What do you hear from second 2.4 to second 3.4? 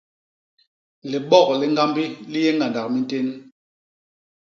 yé ñgandak mintén.